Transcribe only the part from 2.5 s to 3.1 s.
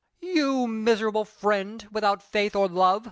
or love!"